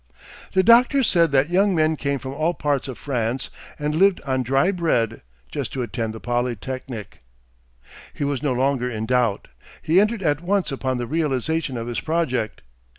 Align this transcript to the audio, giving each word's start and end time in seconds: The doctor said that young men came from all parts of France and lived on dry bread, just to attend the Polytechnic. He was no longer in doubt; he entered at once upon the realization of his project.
The 0.53 0.63
doctor 0.63 1.03
said 1.03 1.31
that 1.31 1.51
young 1.51 1.75
men 1.75 1.95
came 1.95 2.17
from 2.17 2.33
all 2.33 2.55
parts 2.55 2.87
of 2.87 2.97
France 2.97 3.51
and 3.77 3.93
lived 3.93 4.19
on 4.21 4.41
dry 4.41 4.71
bread, 4.71 5.21
just 5.51 5.71
to 5.73 5.83
attend 5.83 6.15
the 6.15 6.19
Polytechnic. 6.19 7.19
He 8.11 8.23
was 8.23 8.41
no 8.41 8.53
longer 8.53 8.89
in 8.89 9.05
doubt; 9.05 9.49
he 9.79 10.01
entered 10.01 10.23
at 10.23 10.41
once 10.41 10.71
upon 10.71 10.97
the 10.97 11.05
realization 11.05 11.77
of 11.77 11.85
his 11.85 11.99
project. 11.99 12.63